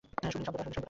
শুনলি 0.23 0.45
শব্দ 0.47 0.57
টা? 0.57 0.63